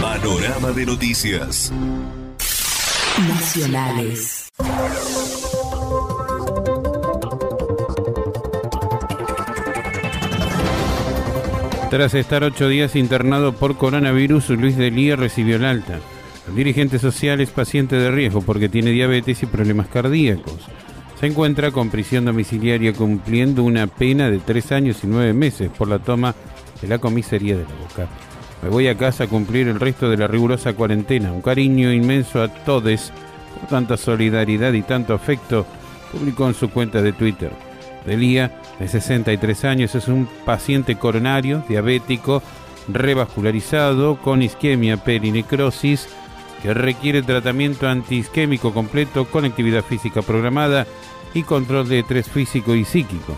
Panorama 0.00 0.70
de 0.70 0.86
Noticias. 0.86 1.72
Nacionales. 3.28 4.48
Tras 11.90 12.14
estar 12.14 12.44
ocho 12.44 12.68
días 12.68 12.94
internado 12.94 13.52
por 13.52 13.76
coronavirus, 13.76 14.50
Luis 14.50 14.76
Delía 14.76 15.16
recibió 15.16 15.56
el 15.56 15.64
alta. 15.64 15.98
El 16.46 16.54
dirigente 16.54 17.00
social 17.00 17.40
es 17.40 17.50
paciente 17.50 17.96
de 17.96 18.12
riesgo 18.12 18.42
porque 18.42 18.68
tiene 18.68 18.92
diabetes 18.92 19.42
y 19.42 19.46
problemas 19.46 19.88
cardíacos 19.88 20.68
se 21.20 21.26
encuentra 21.26 21.70
con 21.70 21.90
prisión 21.90 22.24
domiciliaria 22.24 22.94
cumpliendo 22.94 23.62
una 23.62 23.86
pena 23.86 24.30
de 24.30 24.38
tres 24.38 24.72
años 24.72 25.04
y 25.04 25.06
nueve 25.06 25.34
meses 25.34 25.70
por 25.70 25.86
la 25.86 25.98
toma 25.98 26.34
de 26.80 26.88
la 26.88 26.98
comisaría 26.98 27.58
de 27.58 27.64
la 27.64 27.74
Boca. 27.74 28.08
Me 28.62 28.70
voy 28.70 28.88
a 28.88 28.96
casa 28.96 29.24
a 29.24 29.26
cumplir 29.26 29.68
el 29.68 29.78
resto 29.78 30.08
de 30.08 30.16
la 30.16 30.26
rigurosa 30.26 30.72
cuarentena. 30.72 31.30
Un 31.30 31.42
cariño 31.42 31.92
inmenso 31.92 32.42
a 32.42 32.48
todos 32.48 33.12
por 33.58 33.68
tanta 33.68 33.98
solidaridad 33.98 34.72
y 34.72 34.80
tanto 34.80 35.12
afecto, 35.12 35.66
publicó 36.10 36.46
en 36.46 36.54
su 36.54 36.70
cuenta 36.70 37.02
de 37.02 37.12
Twitter. 37.12 37.52
Delía, 38.06 38.58
de 38.78 38.88
63 38.88 39.64
años, 39.66 39.94
es 39.94 40.08
un 40.08 40.26
paciente 40.46 40.96
coronario, 40.96 41.62
diabético, 41.68 42.42
revascularizado, 42.88 44.16
con 44.22 44.40
isquemia 44.40 44.96
perinecrosis, 44.96 46.08
que 46.62 46.74
requiere 46.74 47.22
tratamiento 47.22 47.88
antiisquémico 47.88 48.72
completo 48.72 49.24
con 49.24 49.44
actividad 49.44 49.84
física 49.84 50.22
programada 50.22 50.86
y 51.34 51.42
control 51.42 51.88
de 51.88 52.00
estrés 52.00 52.28
físico 52.28 52.74
y 52.74 52.84
psíquico, 52.84 53.36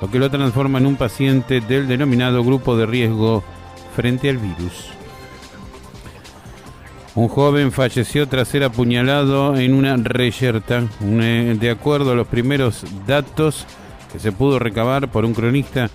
lo 0.00 0.10
que 0.10 0.18
lo 0.18 0.30
transforma 0.30 0.78
en 0.78 0.86
un 0.86 0.96
paciente 0.96 1.60
del 1.60 1.88
denominado 1.88 2.42
grupo 2.44 2.76
de 2.76 2.86
riesgo 2.86 3.42
frente 3.94 4.30
al 4.30 4.38
virus. 4.38 4.92
Un 7.14 7.28
joven 7.28 7.72
falleció 7.72 8.26
tras 8.26 8.48
ser 8.48 8.64
apuñalado 8.64 9.56
en 9.56 9.74
una 9.74 9.96
reyerta. 9.96 10.84
Eh, 11.02 11.56
de 11.60 11.70
acuerdo 11.70 12.12
a 12.12 12.14
los 12.14 12.26
primeros 12.26 12.86
datos 13.06 13.66
que 14.10 14.18
se 14.18 14.32
pudo 14.32 14.58
recabar 14.58 15.08
por 15.08 15.26
un 15.26 15.34
cronista, 15.34 15.90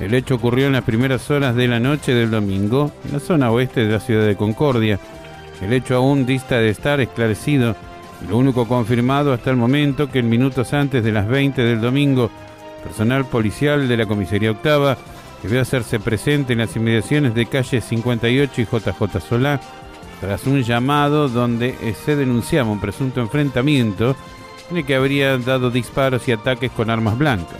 el 0.00 0.14
hecho 0.14 0.36
ocurrió 0.36 0.66
en 0.66 0.72
las 0.72 0.84
primeras 0.84 1.30
horas 1.30 1.54
de 1.54 1.68
la 1.68 1.78
noche 1.78 2.14
del 2.14 2.30
domingo, 2.30 2.90
en 3.04 3.12
la 3.12 3.20
zona 3.20 3.50
oeste 3.50 3.84
de 3.84 3.92
la 3.92 4.00
ciudad 4.00 4.26
de 4.26 4.36
Concordia. 4.36 4.98
El 5.60 5.72
hecho 5.72 5.96
aún 5.96 6.26
dista 6.26 6.56
de 6.58 6.70
estar 6.70 7.00
esclarecido 7.00 7.76
lo 8.28 8.38
único 8.38 8.66
confirmado 8.66 9.32
hasta 9.32 9.50
el 9.50 9.56
momento 9.56 10.10
que 10.10 10.20
en 10.20 10.28
minutos 10.28 10.72
antes 10.72 11.02
de 11.02 11.12
las 11.12 11.26
20 11.28 11.62
del 11.62 11.80
domingo, 11.80 12.30
personal 12.82 13.24
policial 13.24 13.88
de 13.88 13.96
la 13.96 14.06
comisaría 14.06 14.50
octava 14.50 14.96
debió 15.42 15.60
hacerse 15.60 15.98
presente 16.00 16.52
en 16.52 16.60
las 16.60 16.74
inmediaciones 16.76 17.34
de 17.34 17.46
calle 17.46 17.80
58 17.80 18.60
y 18.60 18.64
JJ 18.64 19.20
Solá 19.20 19.60
tras 20.20 20.46
un 20.46 20.62
llamado 20.62 21.28
donde 21.28 21.74
se 22.04 22.14
denunciaba 22.14 22.70
un 22.70 22.80
presunto 22.80 23.20
enfrentamiento 23.20 24.14
en 24.70 24.76
el 24.76 24.86
que 24.86 24.94
habría 24.94 25.36
dado 25.38 25.70
disparos 25.70 26.28
y 26.28 26.32
ataques 26.32 26.70
con 26.70 26.90
armas 26.90 27.18
blancas. 27.18 27.58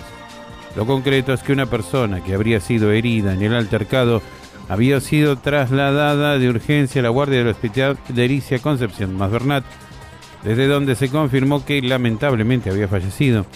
Lo 0.77 0.87
concreto 0.87 1.33
es 1.33 1.43
que 1.43 1.53
una 1.53 1.67
persona 1.67 2.23
que 2.23 2.35
habría 2.35 2.61
sido 2.61 2.93
herida 2.93 3.35
en 3.35 3.43
el 3.43 3.55
altercado 3.55 4.23
había 4.69 5.01
sido 5.01 5.37
trasladada 5.37 6.39
de 6.39 6.49
urgencia 6.49 7.01
a 7.01 7.05
la 7.05 7.09
guardia 7.11 7.39
del 7.39 7.49
hospital 7.49 7.99
de 8.09 8.25
Ericia 8.25 8.59
Concepción 8.59 9.17
Masbernat 9.17 9.65
desde 10.43 10.67
donde 10.67 10.95
se 10.95 11.09
confirmó 11.09 11.65
que 11.65 11.81
lamentablemente 11.83 12.71
había 12.71 12.89
fallecido. 12.89 13.47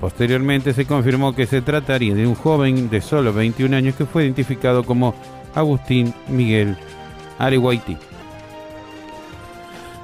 Posteriormente 0.00 0.74
se 0.74 0.86
confirmó 0.86 1.34
que 1.34 1.46
se 1.46 1.62
trataría 1.62 2.14
de 2.14 2.26
un 2.26 2.34
joven 2.34 2.90
de 2.90 3.00
solo 3.00 3.32
21 3.32 3.76
años 3.76 3.94
que 3.94 4.06
fue 4.06 4.24
identificado 4.24 4.84
como 4.84 5.14
Agustín 5.54 6.12
Miguel 6.28 6.76
Areguaití. 7.38 7.96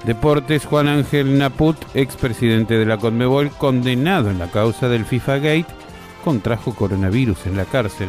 Deportes, 0.04 0.64
Juan 0.64 0.88
Ángel 0.88 1.36
Naput, 1.36 1.76
expresidente 1.94 2.78
de 2.78 2.86
la 2.86 2.96
Conmebol, 2.96 3.50
condenado 3.50 4.30
en 4.30 4.38
la 4.38 4.46
causa 4.46 4.88
del 4.88 5.04
FIFA 5.04 5.36
Gate, 5.36 5.66
contrajo 6.24 6.74
coronavirus 6.74 7.46
en 7.46 7.58
la 7.58 7.66
cárcel. 7.66 8.08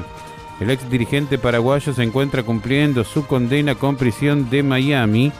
El 0.62 0.70
ex 0.70 0.88
dirigente 0.92 1.40
paraguayo 1.40 1.92
se 1.92 2.04
encuentra 2.04 2.44
cumpliendo 2.44 3.04
su 3.04 3.26
condena 3.26 3.74
con 3.74 3.96
prisión 3.96 4.52
de 4.52 4.62
Miami 4.62 5.32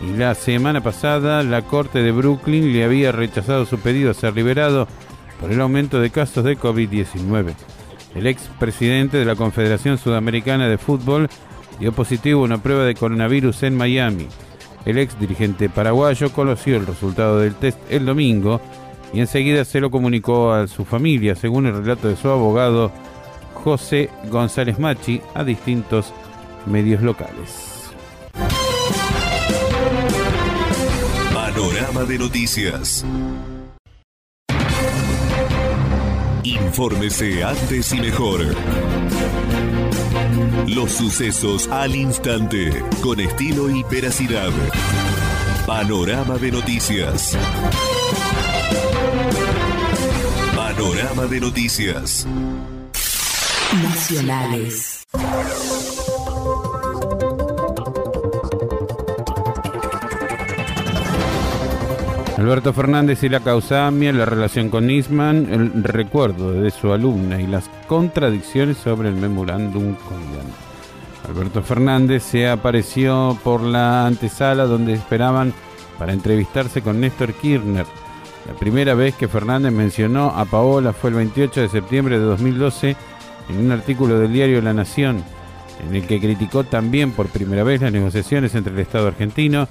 y 0.00 0.16
la 0.16 0.34
semana 0.34 0.80
pasada 0.80 1.42
la 1.42 1.60
Corte 1.60 2.02
de 2.02 2.10
Brooklyn 2.10 2.72
le 2.72 2.82
había 2.82 3.12
rechazado 3.12 3.66
su 3.66 3.78
pedido 3.78 4.10
a 4.10 4.14
ser 4.14 4.34
liberado 4.34 4.88
por 5.38 5.52
el 5.52 5.60
aumento 5.60 6.00
de 6.00 6.08
casos 6.08 6.44
de 6.44 6.58
COVID-19. 6.58 7.52
El 8.14 8.26
ex 8.26 8.48
presidente 8.58 9.18
de 9.18 9.26
la 9.26 9.36
Confederación 9.36 9.98
Sudamericana 9.98 10.66
de 10.68 10.78
Fútbol 10.78 11.28
dio 11.78 11.92
positivo 11.92 12.42
una 12.42 12.62
prueba 12.62 12.84
de 12.84 12.94
coronavirus 12.94 13.64
en 13.64 13.76
Miami. 13.76 14.26
El 14.86 14.96
ex 14.96 15.20
dirigente 15.20 15.68
paraguayo 15.68 16.32
conoció 16.32 16.76
el 16.76 16.86
resultado 16.86 17.40
del 17.40 17.56
test 17.56 17.78
el 17.90 18.06
domingo 18.06 18.58
y 19.12 19.20
enseguida 19.20 19.66
se 19.66 19.80
lo 19.80 19.90
comunicó 19.90 20.50
a 20.50 20.66
su 20.66 20.86
familia, 20.86 21.34
según 21.34 21.66
el 21.66 21.76
relato 21.76 22.08
de 22.08 22.16
su 22.16 22.30
abogado 22.30 22.90
José 23.62 24.10
González 24.28 24.78
Machi 24.78 25.20
a 25.34 25.44
distintos 25.44 26.12
medios 26.66 27.02
locales. 27.02 27.90
Panorama 31.32 32.04
de 32.04 32.18
noticias. 32.18 33.04
Infórmese 36.42 37.44
antes 37.44 37.92
y 37.92 38.00
mejor. 38.00 38.40
Los 40.66 40.92
sucesos 40.92 41.68
al 41.68 41.94
instante, 41.94 42.82
con 43.02 43.20
estilo 43.20 43.70
y 43.70 43.84
veracidad. 43.84 44.50
Panorama 45.66 46.36
de 46.38 46.50
noticias. 46.50 47.36
Panorama 50.56 51.26
de 51.26 51.40
noticias. 51.40 52.26
Nacionales. 53.80 55.06
Alberto 62.36 62.72
Fernández 62.74 63.22
y 63.22 63.28
la 63.28 63.40
causamia, 63.40 64.12
la 64.12 64.26
relación 64.26 64.68
con 64.68 64.88
Nisman, 64.88 65.48
el 65.50 65.84
recuerdo 65.84 66.52
de 66.52 66.70
su 66.70 66.92
alumna 66.92 67.40
y 67.40 67.46
las 67.46 67.70
contradicciones 67.86 68.76
sobre 68.76 69.08
el 69.08 69.14
memorándum 69.14 69.96
Alberto 71.26 71.62
Fernández 71.62 72.24
se 72.24 72.48
apareció 72.48 73.38
por 73.42 73.62
la 73.62 74.06
antesala 74.06 74.64
donde 74.64 74.92
esperaban 74.92 75.54
para 75.98 76.12
entrevistarse 76.12 76.82
con 76.82 77.00
Néstor 77.00 77.32
Kirchner. 77.32 77.86
La 78.46 78.54
primera 78.54 78.94
vez 78.94 79.14
que 79.14 79.28
Fernández 79.28 79.72
mencionó 79.72 80.30
a 80.30 80.44
Paola 80.44 80.92
fue 80.92 81.10
el 81.10 81.16
28 81.16 81.60
de 81.60 81.68
septiembre 81.68 82.18
de 82.18 82.24
2012 82.24 82.96
en 83.48 83.58
un 83.58 83.72
artículo 83.72 84.18
del 84.18 84.32
diario 84.32 84.60
La 84.62 84.74
Nación, 84.74 85.22
en 85.88 85.96
el 85.96 86.06
que 86.06 86.20
criticó 86.20 86.64
también 86.64 87.12
por 87.12 87.28
primera 87.28 87.64
vez 87.64 87.80
las 87.80 87.92
negociaciones 87.92 88.54
entre 88.54 88.72
el 88.72 88.80
Estado 88.80 89.08
argentino 89.08 89.68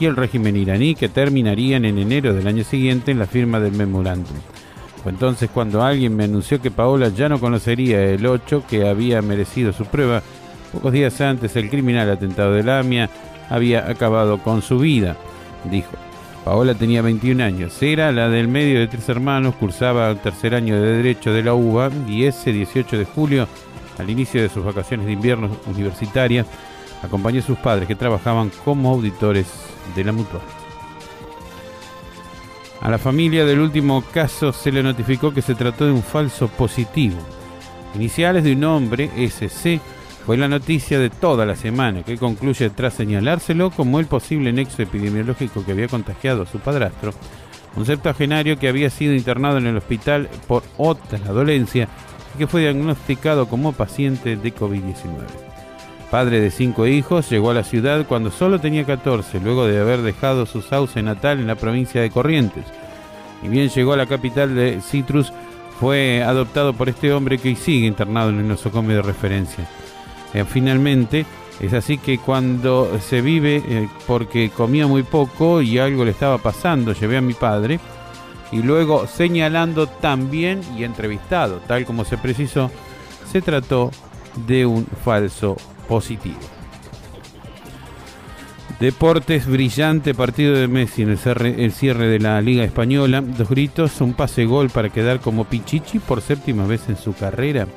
y 0.00 0.06
el 0.06 0.16
régimen 0.16 0.56
iraní 0.56 0.94
que 0.94 1.08
terminarían 1.08 1.84
en 1.84 1.98
enero 1.98 2.34
del 2.34 2.46
año 2.46 2.64
siguiente 2.64 3.10
en 3.10 3.18
la 3.18 3.26
firma 3.26 3.60
del 3.60 3.72
memorándum. 3.72 4.36
Fue 5.02 5.12
entonces 5.12 5.50
cuando 5.52 5.82
alguien 5.82 6.14
me 6.14 6.24
anunció 6.24 6.60
que 6.60 6.70
Paola 6.70 7.08
ya 7.08 7.28
no 7.28 7.40
conocería 7.40 8.02
el 8.04 8.24
8 8.24 8.64
que 8.68 8.88
había 8.88 9.20
merecido 9.20 9.72
su 9.72 9.84
prueba. 9.86 10.22
Pocos 10.72 10.92
días 10.92 11.20
antes 11.20 11.56
el 11.56 11.70
criminal 11.70 12.10
atentado 12.10 12.52
de 12.52 12.62
la 12.62 12.78
AMIA 12.78 13.10
había 13.50 13.88
acabado 13.88 14.38
con 14.38 14.62
su 14.62 14.78
vida, 14.78 15.16
dijo. 15.70 16.01
Paola 16.44 16.74
tenía 16.74 17.02
21 17.02 17.42
años, 17.42 17.80
era 17.82 18.10
la 18.10 18.28
del 18.28 18.48
medio 18.48 18.80
de 18.80 18.88
tres 18.88 19.08
hermanos, 19.08 19.54
cursaba 19.54 20.10
el 20.10 20.18
tercer 20.18 20.56
año 20.56 20.80
de 20.80 20.96
Derecho 20.96 21.32
de 21.32 21.44
la 21.44 21.54
UBA 21.54 21.90
y 22.08 22.24
ese 22.24 22.52
18 22.52 22.98
de 22.98 23.04
julio, 23.04 23.46
al 23.98 24.10
inicio 24.10 24.42
de 24.42 24.48
sus 24.48 24.64
vacaciones 24.64 25.06
de 25.06 25.12
invierno 25.12 25.56
universitarias, 25.66 26.46
acompañó 27.00 27.40
a 27.40 27.44
sus 27.44 27.58
padres 27.58 27.86
que 27.86 27.94
trabajaban 27.94 28.50
como 28.64 28.90
auditores 28.90 29.46
de 29.94 30.02
la 30.02 30.12
mutual. 30.12 30.42
A 32.80 32.90
la 32.90 32.98
familia 32.98 33.44
del 33.44 33.60
último 33.60 34.02
caso 34.12 34.52
se 34.52 34.72
le 34.72 34.82
notificó 34.82 35.32
que 35.32 35.42
se 35.42 35.54
trató 35.54 35.86
de 35.86 35.92
un 35.92 36.02
falso 36.02 36.48
positivo. 36.48 37.16
Iniciales 37.94 38.42
de 38.42 38.54
un 38.54 38.64
hombre, 38.64 39.10
SC, 39.28 39.80
fue 40.26 40.36
la 40.36 40.48
noticia 40.48 40.98
de 40.98 41.10
toda 41.10 41.46
la 41.46 41.56
semana, 41.56 42.02
que 42.02 42.16
concluye 42.16 42.70
tras 42.70 42.94
señalárselo 42.94 43.70
como 43.70 43.98
el 43.98 44.06
posible 44.06 44.52
nexo 44.52 44.82
epidemiológico 44.82 45.64
que 45.64 45.72
había 45.72 45.88
contagiado 45.88 46.42
a 46.42 46.46
su 46.46 46.58
padrastro, 46.60 47.12
un 47.74 47.86
septuagenario 47.86 48.58
que 48.58 48.68
había 48.68 48.90
sido 48.90 49.14
internado 49.14 49.58
en 49.58 49.66
el 49.66 49.76
hospital 49.76 50.28
por 50.46 50.62
otra 50.76 51.18
dolencia 51.18 51.88
y 52.34 52.38
que 52.38 52.46
fue 52.46 52.60
diagnosticado 52.60 53.48
como 53.48 53.72
paciente 53.72 54.36
de 54.36 54.54
COVID-19. 54.54 55.26
Padre 56.10 56.40
de 56.40 56.50
cinco 56.50 56.86
hijos, 56.86 57.30
llegó 57.30 57.50
a 57.50 57.54
la 57.54 57.64
ciudad 57.64 58.06
cuando 58.06 58.30
solo 58.30 58.60
tenía 58.60 58.84
14, 58.84 59.40
luego 59.40 59.66
de 59.66 59.80
haber 59.80 60.02
dejado 60.02 60.44
su 60.44 60.60
sauce 60.60 61.02
natal 61.02 61.40
en 61.40 61.46
la 61.46 61.54
provincia 61.54 62.02
de 62.02 62.10
Corrientes. 62.10 62.66
Y 63.42 63.48
bien 63.48 63.70
llegó 63.70 63.94
a 63.94 63.96
la 63.96 64.06
capital 64.06 64.54
de 64.54 64.80
Citrus, 64.82 65.32
fue 65.80 66.22
adoptado 66.22 66.74
por 66.74 66.90
este 66.90 67.12
hombre 67.12 67.38
que 67.38 67.56
sigue 67.56 67.86
internado 67.86 68.28
en 68.28 68.40
el 68.40 68.48
nosocomio 68.48 68.96
de 68.96 69.02
referencia. 69.02 69.66
Eh, 70.34 70.44
finalmente, 70.44 71.26
es 71.60 71.72
así 71.72 71.98
que 71.98 72.18
cuando 72.18 72.98
se 73.00 73.20
vive 73.20 73.62
eh, 73.66 73.88
porque 74.06 74.50
comía 74.50 74.86
muy 74.86 75.02
poco 75.02 75.62
y 75.62 75.78
algo 75.78 76.04
le 76.04 76.10
estaba 76.10 76.38
pasando, 76.38 76.92
llevé 76.92 77.18
a 77.18 77.22
mi 77.22 77.34
padre 77.34 77.78
y 78.50 78.62
luego 78.62 79.06
señalando 79.06 79.86
también 79.86 80.60
y 80.76 80.84
entrevistado, 80.84 81.60
tal 81.66 81.84
como 81.84 82.04
se 82.04 82.18
precisó, 82.18 82.70
se 83.30 83.42
trató 83.42 83.90
de 84.46 84.66
un 84.66 84.86
falso 85.04 85.56
positivo. 85.88 86.40
Deportes, 88.80 89.46
brillante 89.46 90.12
partido 90.12 90.54
de 90.54 90.66
Messi 90.66 91.02
en 91.02 91.10
el 91.10 91.18
cierre, 91.18 91.64
el 91.64 91.72
cierre, 91.72 92.08
de 92.08 92.18
la 92.18 92.40
Liga 92.40 92.64
Española. 92.64 93.20
Dos 93.20 93.48
gritos, 93.48 94.00
un 94.00 94.12
pase 94.14 94.44
gol 94.44 94.70
para 94.70 94.88
quedar 94.88 95.20
como 95.20 95.44
Pichichi 95.44 96.00
por 96.00 96.20
séptima 96.20 96.66
vez 96.66 96.88
en 96.88 96.96
su 96.96 97.14
carrera 97.14 97.68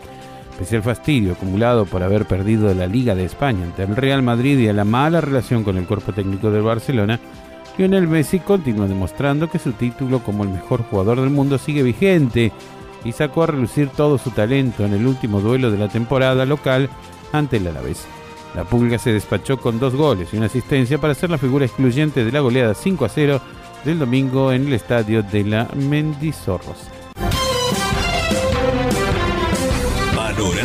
especial 0.56 0.84
fastidio 0.84 1.34
acumulado 1.34 1.86
por 1.86 2.02
haber 2.02 2.26
perdido 2.26 2.74
la 2.74 2.88
Liga 2.88 3.14
de 3.14 3.26
España 3.26 3.66
ante 3.66 3.84
el 3.84 3.96
Real 3.96 4.24
Madrid 4.24 4.58
y 4.58 4.70
a 4.70 4.74
la 4.74 4.86
mala 4.86 5.20
relación 5.20 5.66
con 5.66 5.78
el 5.78 5.86
cuerpo 5.86 6.14
técnico 6.14 6.50
del 6.50 6.62
Barcelona, 6.62 7.20
Lionel 7.78 8.08
Messi 8.08 8.40
continúa 8.40 8.88
demostrando 8.88 9.50
que 9.50 9.60
su 9.60 9.74
título 9.74 10.24
como 10.24 10.44
el 10.44 10.50
mejor 10.50 10.84
jugador 10.84 11.20
del 11.20 11.30
mundo 11.30 11.58
sigue 11.58 11.84
vigente 11.84 12.54
y 13.04 13.12
sacó 13.12 13.44
a 13.44 13.48
relucir 13.48 13.90
todo 13.90 14.18
su 14.18 14.32
talento 14.32 14.86
en 14.86 14.94
el 14.94 15.06
último 15.06 15.42
duelo 15.42 15.72
de 15.72 15.78
la 15.78 15.90
temporada 15.90 16.46
local 16.46 16.90
ante 17.34 17.58
el 17.58 17.68
Alavés. 17.68 18.06
La 18.56 18.64
Pulga 18.64 18.98
se 18.98 19.12
despachó 19.12 19.58
con 19.58 19.78
dos 19.78 19.94
goles 19.94 20.34
y 20.34 20.38
una 20.38 20.46
asistencia 20.46 20.98
para 21.00 21.16
ser 21.16 21.32
la 21.32 21.38
figura 21.38 21.66
excluyente 21.66 22.24
de 22.24 22.32
la 22.32 22.40
goleada 22.40 22.74
5 22.74 23.04
a 23.04 23.10
0 23.10 23.42
del 23.84 24.00
domingo 24.00 24.54
en 24.54 24.68
el 24.68 24.74
estadio 24.74 25.22
de 25.22 25.44
la 25.44 25.68
Mendizorrosa. 25.76 27.05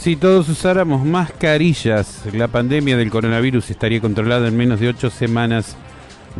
Si 0.00 0.16
todos 0.16 0.48
usáramos 0.48 1.04
mascarillas, 1.04 2.22
la 2.32 2.48
pandemia 2.48 2.96
del 2.96 3.10
coronavirus 3.10 3.68
estaría 3.68 4.00
controlada 4.00 4.48
en 4.48 4.56
menos 4.56 4.80
de 4.80 4.88
ocho 4.88 5.10
semanas. 5.10 5.76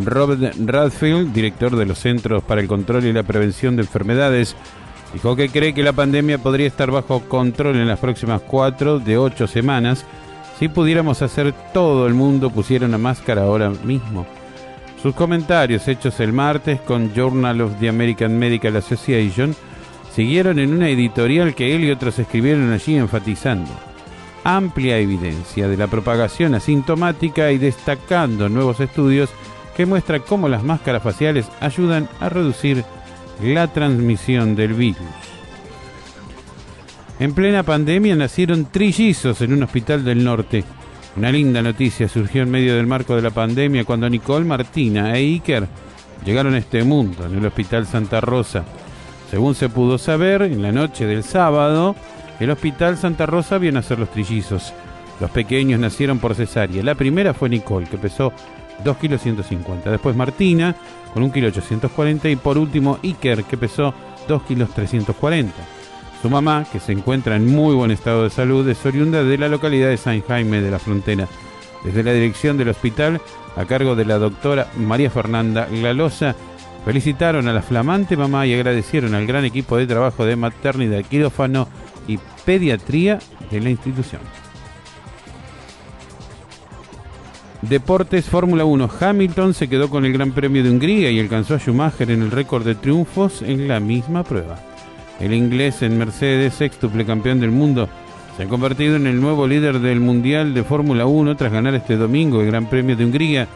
Robert 0.02 0.54
Radfield, 0.64 1.34
director 1.34 1.76
de 1.76 1.84
los 1.84 1.98
Centros 1.98 2.42
para 2.42 2.62
el 2.62 2.68
Control 2.68 3.04
y 3.04 3.12
la 3.12 3.22
Prevención 3.22 3.76
de 3.76 3.82
Enfermedades, 3.82 4.56
dijo 5.12 5.36
que 5.36 5.50
cree 5.50 5.74
que 5.74 5.82
la 5.82 5.92
pandemia 5.92 6.38
podría 6.38 6.68
estar 6.68 6.90
bajo 6.90 7.20
control 7.28 7.76
en 7.76 7.86
las 7.86 7.98
próximas 7.98 8.40
cuatro 8.40 8.98
de 8.98 9.18
ocho 9.18 9.46
semanas 9.46 10.06
si 10.58 10.68
pudiéramos 10.68 11.20
hacer 11.20 11.52
todo 11.74 12.06
el 12.06 12.14
mundo 12.14 12.48
pusiera 12.48 12.86
una 12.86 12.96
máscara 12.96 13.42
ahora 13.42 13.68
mismo. 13.84 14.26
Sus 15.02 15.14
comentarios 15.14 15.86
hechos 15.86 16.18
el 16.20 16.32
martes 16.32 16.80
con 16.80 17.12
Journal 17.12 17.60
of 17.60 17.78
the 17.78 17.90
American 17.90 18.38
Medical 18.38 18.76
Association 18.76 19.54
siguieron 20.14 20.58
en 20.58 20.72
una 20.72 20.88
editorial 20.88 21.54
que 21.54 21.74
él 21.74 21.84
y 21.84 21.90
otros 21.90 22.18
escribieron 22.18 22.72
allí 22.72 22.96
enfatizando 22.96 23.70
amplia 24.44 24.98
evidencia 24.98 25.68
de 25.68 25.76
la 25.76 25.86
propagación 25.86 26.54
asintomática 26.54 27.52
y 27.52 27.58
destacando 27.58 28.48
nuevos 28.48 28.80
estudios 28.80 29.30
que 29.76 29.86
muestran 29.86 30.22
cómo 30.26 30.48
las 30.48 30.62
máscaras 30.62 31.02
faciales 31.02 31.46
ayudan 31.60 32.08
a 32.20 32.28
reducir 32.28 32.84
la 33.42 33.68
transmisión 33.68 34.56
del 34.56 34.74
virus. 34.74 34.98
En 37.18 37.34
plena 37.34 37.62
pandemia 37.62 38.16
nacieron 38.16 38.66
trillizos 38.66 39.40
en 39.42 39.52
un 39.52 39.62
hospital 39.62 40.04
del 40.04 40.24
norte. 40.24 40.64
Una 41.16 41.30
linda 41.30 41.60
noticia 41.60 42.08
surgió 42.08 42.42
en 42.42 42.50
medio 42.50 42.76
del 42.76 42.86
marco 42.86 43.14
de 43.14 43.22
la 43.22 43.30
pandemia 43.30 43.84
cuando 43.84 44.08
Nicole 44.08 44.46
Martina 44.46 45.14
e 45.16 45.18
Iker 45.18 45.66
llegaron 46.24 46.54
a 46.54 46.58
este 46.58 46.82
mundo 46.82 47.26
en 47.26 47.36
el 47.36 47.46
Hospital 47.46 47.86
Santa 47.86 48.20
Rosa. 48.20 48.64
Según 49.30 49.54
se 49.54 49.68
pudo 49.68 49.96
saber, 49.96 50.42
en 50.42 50.60
la 50.60 50.72
noche 50.72 51.06
del 51.06 51.22
sábado, 51.22 51.94
el 52.40 52.50
Hospital 52.50 52.96
Santa 52.96 53.26
Rosa 53.26 53.58
vio 53.58 53.70
nacer 53.70 54.00
los 54.00 54.10
trillizos. 54.10 54.74
Los 55.20 55.30
pequeños 55.30 55.78
nacieron 55.78 56.18
por 56.18 56.34
cesárea. 56.34 56.82
La 56.82 56.96
primera 56.96 57.32
fue 57.32 57.48
Nicole, 57.48 57.86
que 57.86 57.96
pesó 57.96 58.32
2 58.82 58.96
kilos 58.96 59.22
150. 59.22 59.88
Después 59.88 60.16
Martina, 60.16 60.74
con 61.14 61.22
1 61.22 61.32
kilo 61.32 61.46
840. 61.46 62.28
Y 62.28 62.36
por 62.36 62.58
último 62.58 62.98
Iker, 63.04 63.44
que 63.44 63.56
pesó 63.56 63.94
2 64.26 64.42
kilos 64.42 64.70
340. 64.74 65.52
Su 66.20 66.28
mamá, 66.28 66.66
que 66.70 66.80
se 66.80 66.90
encuentra 66.90 67.36
en 67.36 67.46
muy 67.46 67.76
buen 67.76 67.92
estado 67.92 68.24
de 68.24 68.30
salud, 68.30 68.68
es 68.68 68.84
oriunda 68.84 69.22
de 69.22 69.38
la 69.38 69.48
localidad 69.48 69.90
de 69.90 69.96
San 69.96 70.20
Jaime 70.22 70.60
de 70.60 70.72
la 70.72 70.80
Frontera. 70.80 71.28
Desde 71.84 72.02
la 72.02 72.12
dirección 72.12 72.58
del 72.58 72.70
hospital, 72.70 73.20
a 73.56 73.64
cargo 73.64 73.94
de 73.94 74.04
la 74.04 74.18
doctora 74.18 74.66
María 74.76 75.08
Fernanda 75.08 75.66
Glalosa, 75.70 76.34
Felicitaron 76.84 77.46
a 77.46 77.52
la 77.52 77.62
flamante 77.62 78.16
mamá 78.16 78.46
y 78.46 78.54
agradecieron 78.54 79.14
al 79.14 79.26
gran 79.26 79.44
equipo 79.44 79.76
de 79.76 79.86
trabajo 79.86 80.24
de 80.24 80.36
maternidad, 80.36 81.02
quirófano 81.04 81.68
y 82.08 82.18
pediatría 82.44 83.18
de 83.50 83.60
la 83.60 83.70
institución. 83.70 84.22
Deportes 87.62 88.24
Fórmula 88.24 88.64
1. 88.64 88.88
Hamilton 89.00 89.52
se 89.52 89.68
quedó 89.68 89.90
con 89.90 90.06
el 90.06 90.14
Gran 90.14 90.32
Premio 90.32 90.62
de 90.62 90.70
Hungría 90.70 91.10
y 91.10 91.20
alcanzó 91.20 91.54
a 91.54 91.58
Schumacher 91.58 92.10
en 92.10 92.22
el 92.22 92.30
récord 92.30 92.64
de 92.64 92.74
triunfos 92.74 93.42
en 93.42 93.68
la 93.68 93.80
misma 93.80 94.24
prueba. 94.24 94.58
El 95.20 95.34
inglés 95.34 95.82
en 95.82 95.98
Mercedes, 95.98 96.54
sextuple 96.54 97.04
campeón 97.04 97.38
del 97.38 97.50
mundo, 97.50 97.90
se 98.38 98.44
ha 98.44 98.48
convertido 98.48 98.96
en 98.96 99.06
el 99.06 99.20
nuevo 99.20 99.46
líder 99.46 99.80
del 99.80 100.00
Mundial 100.00 100.54
de 100.54 100.64
Fórmula 100.64 101.04
1 101.04 101.36
tras 101.36 101.52
ganar 101.52 101.74
este 101.74 101.98
domingo 101.98 102.40
el 102.40 102.46
Gran 102.46 102.70
Premio 102.70 102.96
de 102.96 103.04
Hungría 103.04 103.48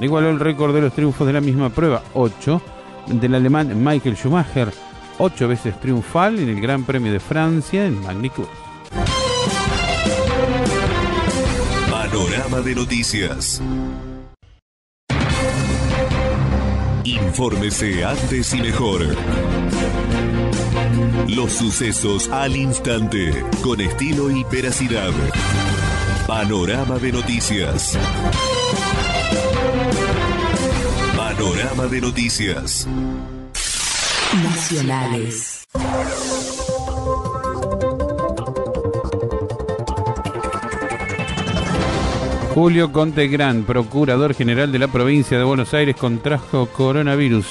igualó 0.00 0.30
el 0.30 0.40
récord 0.40 0.74
de 0.74 0.80
los 0.80 0.92
triunfos 0.92 1.26
de 1.26 1.32
la 1.32 1.40
misma 1.40 1.70
prueba, 1.70 2.02
8, 2.14 2.62
del 3.06 3.34
alemán 3.34 3.82
Michael 3.82 4.16
Schumacher, 4.16 4.72
8 5.18 5.48
veces 5.48 5.80
triunfal 5.80 6.38
en 6.38 6.48
el 6.48 6.60
Gran 6.60 6.84
Premio 6.84 7.12
de 7.12 7.20
Francia 7.20 7.86
en 7.86 8.00
magnitud. 8.00 8.46
Panorama 11.90 12.60
de 12.60 12.74
noticias. 12.74 13.62
Infórmese 17.04 18.04
antes 18.04 18.54
y 18.54 18.60
mejor. 18.60 19.16
Los 21.28 21.52
sucesos 21.52 22.28
al 22.28 22.56
instante, 22.56 23.44
con 23.62 23.80
estilo 23.80 24.30
y 24.30 24.44
veracidad. 24.44 25.12
Panorama 26.26 26.98
de 26.98 27.12
noticias. 27.12 27.98
Panorama 31.42 31.88
de 31.88 32.00
noticias. 32.00 32.86
Nacionales. 34.44 35.64
Julio 42.54 42.92
Conte 42.92 43.26
Gran, 43.26 43.64
procurador 43.64 44.34
general 44.34 44.70
de 44.70 44.78
la 44.78 44.86
provincia 44.86 45.36
de 45.36 45.42
Buenos 45.42 45.74
Aires, 45.74 45.96
contrajo 45.96 46.66
coronavirus. 46.66 47.46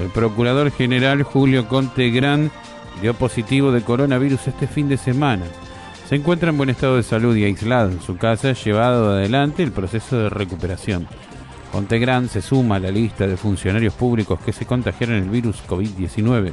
El 0.00 0.08
procurador 0.08 0.72
general 0.72 1.22
Julio 1.22 1.68
Conte 1.68 2.10
Gran 2.10 2.50
dio 3.00 3.14
positivo 3.14 3.70
de 3.70 3.82
coronavirus 3.82 4.48
este 4.48 4.66
fin 4.66 4.88
de 4.88 4.96
semana. 4.96 5.44
Se 6.08 6.16
encuentra 6.16 6.50
en 6.50 6.56
buen 6.56 6.70
estado 6.70 6.96
de 6.96 7.04
salud 7.04 7.36
y 7.36 7.44
aislado 7.44 7.92
en 7.92 8.02
su 8.02 8.16
casa, 8.16 8.54
llevado 8.54 9.12
adelante 9.12 9.62
el 9.62 9.70
proceso 9.70 10.18
de 10.18 10.30
recuperación. 10.30 11.06
Conte 11.74 11.98
Gran 11.98 12.28
se 12.28 12.40
suma 12.40 12.76
a 12.76 12.78
la 12.78 12.92
lista 12.92 13.26
de 13.26 13.36
funcionarios 13.36 13.94
públicos 13.94 14.38
que 14.38 14.52
se 14.52 14.64
contagiaron 14.64 15.16
el 15.16 15.28
virus 15.28 15.60
COVID-19, 15.66 16.52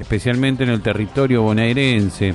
especialmente 0.00 0.64
en 0.64 0.70
el 0.70 0.82
territorio 0.82 1.42
bonaerense. 1.42 2.34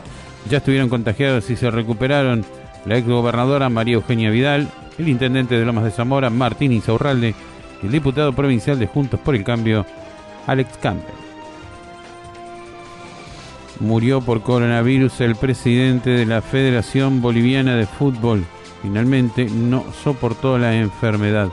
Ya 0.49 0.59
estuvieron 0.59 0.87
contagiados 0.87 1.49
y 1.49 1.57
se 1.57 1.69
recuperaron 1.69 2.45
la 2.85 2.95
exgobernadora 2.97 3.67
María 3.67 3.95
Eugenia 3.95 4.29
Vidal, 4.29 4.69
el 4.97 5.09
intendente 5.09 5.59
de 5.59 5.65
Lomas 5.65 5.83
de 5.83 5.91
Zamora, 5.91 6.29
Martín 6.29 6.71
Insaurralde, 6.71 7.35
y 7.81 7.87
el 7.87 7.91
diputado 7.91 8.31
provincial 8.31 8.79
de 8.79 8.87
Juntos 8.87 9.19
por 9.19 9.35
el 9.35 9.43
Cambio, 9.43 9.85
Alex 10.47 10.77
Campbell. 10.77 11.15
Murió 13.81 14.21
por 14.21 14.43
coronavirus 14.43 15.19
el 15.19 15.35
presidente 15.35 16.11
de 16.11 16.25
la 16.25 16.41
Federación 16.41 17.21
Boliviana 17.21 17.75
de 17.75 17.85
Fútbol. 17.85 18.45
Finalmente 18.81 19.43
no 19.43 19.83
soportó 20.01 20.57
la 20.57 20.73
enfermedad. 20.73 21.49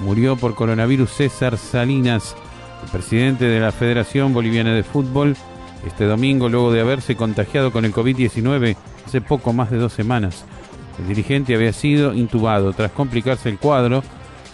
Murió 0.00 0.36
por 0.36 0.54
coronavirus 0.54 1.10
César 1.10 1.56
Salinas, 1.56 2.34
el 2.82 2.90
presidente 2.90 3.46
de 3.46 3.60
la 3.60 3.72
Federación 3.72 4.32
Boliviana 4.32 4.74
de 4.74 4.82
Fútbol, 4.82 5.36
este 5.86 6.04
domingo 6.04 6.48
luego 6.48 6.72
de 6.72 6.80
haberse 6.80 7.16
contagiado 7.16 7.72
con 7.72 7.84
el 7.84 7.92
COVID-19 7.92 8.76
hace 9.06 9.20
poco 9.20 9.52
más 9.52 9.70
de 9.70 9.78
dos 9.78 9.92
semanas. 9.92 10.44
El 10.98 11.08
dirigente 11.08 11.54
había 11.54 11.72
sido 11.72 12.14
intubado 12.14 12.72
tras 12.72 12.90
complicarse 12.92 13.48
el 13.48 13.58
cuadro, 13.58 14.02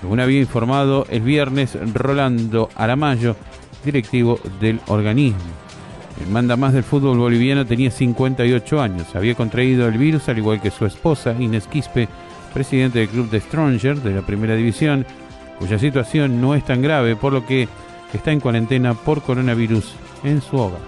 según 0.00 0.20
había 0.20 0.40
informado 0.40 1.06
el 1.10 1.22
viernes 1.22 1.76
Rolando 1.92 2.68
Aramayo, 2.74 3.36
directivo 3.84 4.38
del 4.60 4.80
organismo. 4.88 5.38
El 6.20 6.30
manda 6.30 6.56
más 6.56 6.74
del 6.74 6.84
fútbol 6.84 7.18
boliviano 7.18 7.64
tenía 7.64 7.90
58 7.90 8.80
años, 8.80 9.14
había 9.14 9.34
contraído 9.34 9.88
el 9.88 9.96
virus 9.96 10.28
al 10.28 10.38
igual 10.38 10.60
que 10.60 10.70
su 10.70 10.84
esposa 10.84 11.34
Inés 11.38 11.66
Quispe, 11.66 12.08
presidente 12.52 12.98
del 12.98 13.08
club 13.08 13.30
de 13.30 13.40
Stronger 13.40 14.00
de 14.00 14.14
la 14.14 14.22
primera 14.22 14.54
división, 14.54 15.06
cuya 15.60 15.78
situación 15.78 16.40
no 16.40 16.56
es 16.56 16.64
tan 16.64 16.82
grave 16.82 17.14
por 17.14 17.32
lo 17.32 17.46
que 17.46 17.68
está 18.12 18.32
en 18.32 18.40
cuarentena 18.40 18.94
por 18.94 19.22
coronavirus 19.22 19.94
en 20.24 20.40
su 20.40 20.56
hogar. 20.56 20.80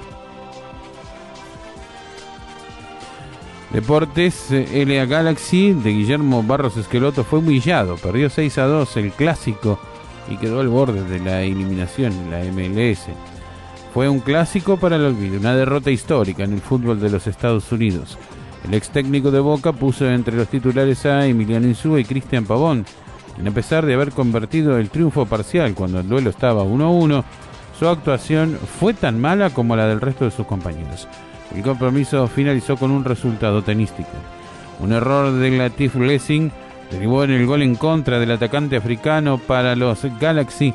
Deportes, 3.70 4.50
eh, 4.50 4.84
LA 4.86 5.06
Galaxy 5.06 5.72
de 5.72 5.90
Guillermo 5.90 6.42
Barros 6.42 6.76
Esqueloto 6.76 7.24
fue 7.24 7.38
humillado, 7.38 7.96
perdió 7.96 8.28
6 8.28 8.58
a 8.58 8.66
2 8.66 8.96
el 8.98 9.12
clásico 9.12 9.78
y 10.28 10.36
quedó 10.36 10.60
al 10.60 10.68
borde 10.68 11.04
de 11.04 11.20
la 11.20 11.42
eliminación 11.42 12.12
en 12.12 12.30
la 12.30 12.40
MLS. 12.52 13.06
Fue 13.94 14.08
un 14.08 14.20
clásico 14.20 14.78
para 14.78 14.96
el 14.96 15.04
olvido, 15.04 15.38
una 15.38 15.54
derrota 15.54 15.90
histórica 15.90 16.44
en 16.44 16.54
el 16.54 16.60
fútbol 16.60 17.00
de 17.00 17.10
los 17.10 17.26
Estados 17.26 17.70
Unidos. 17.72 18.18
El 18.66 18.74
ex 18.74 18.90
técnico 18.90 19.30
de 19.30 19.40
Boca 19.40 19.72
puso 19.72 20.08
entre 20.08 20.36
los 20.36 20.48
titulares 20.48 21.04
a 21.06 21.26
Emiliano 21.26 21.66
Insúa 21.66 22.00
y 22.00 22.04
Cristian 22.04 22.44
Pavón, 22.44 22.84
a 23.48 23.50
pesar 23.52 23.86
de 23.86 23.94
haber 23.94 24.12
convertido 24.12 24.78
el 24.78 24.90
triunfo 24.90 25.26
parcial 25.26 25.74
cuando 25.74 26.00
el 26.00 26.08
duelo 26.08 26.30
estaba 26.30 26.64
1-1, 26.64 27.24
su 27.78 27.88
actuación 27.88 28.58
fue 28.78 28.94
tan 28.94 29.20
mala 29.20 29.50
como 29.50 29.74
la 29.74 29.86
del 29.86 30.00
resto 30.00 30.24
de 30.24 30.30
sus 30.30 30.46
compañeros. 30.46 31.08
El 31.54 31.62
compromiso 31.62 32.28
finalizó 32.28 32.76
con 32.76 32.90
un 32.90 33.04
resultado 33.04 33.62
tenístico. 33.62 34.10
Un 34.80 34.92
error 34.92 35.32
de 35.32 35.50
Latif 35.50 35.96
Blessing 35.96 36.50
derivó 36.90 37.24
en 37.24 37.30
el 37.30 37.46
gol 37.46 37.62
en 37.62 37.74
contra 37.74 38.18
del 38.18 38.30
atacante 38.30 38.76
africano 38.76 39.38
para 39.38 39.74
los 39.76 40.04
Galaxy, 40.20 40.72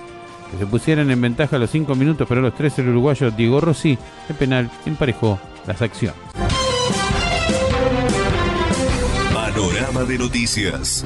que 0.52 0.58
se 0.58 0.66
pusieron 0.66 1.12
en 1.12 1.22
ventaja 1.22 1.56
a 1.56 1.60
los 1.60 1.70
5 1.72 1.96
minutos, 1.96 2.28
pero 2.28 2.42
a 2.42 2.44
los 2.44 2.56
3 2.56 2.80
el 2.80 2.90
uruguayo 2.90 3.32
Diego 3.32 3.62
Rossi, 3.62 3.98
el 4.30 4.36
penal, 4.36 4.70
emparejó 4.86 5.40
las 5.66 5.82
acciones. 5.82 6.20
Panorama 9.34 10.04
de 10.04 10.18
noticias. 10.18 11.06